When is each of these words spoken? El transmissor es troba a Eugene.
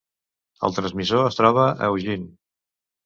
El 0.67 0.73
transmissor 0.77 1.27
es 1.27 1.39
troba 1.41 1.67
a 1.67 1.91
Eugene. 1.93 2.29